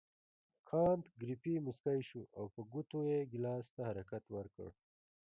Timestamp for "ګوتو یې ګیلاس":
2.71-3.65